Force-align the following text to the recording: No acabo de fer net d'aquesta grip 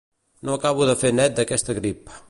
No 0.47 0.51
acabo 0.59 0.87
de 0.91 0.97
fer 1.03 1.13
net 1.19 1.37
d'aquesta 1.41 1.81
grip 1.83 2.15